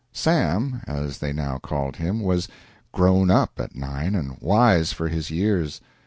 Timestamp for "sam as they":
0.13-1.31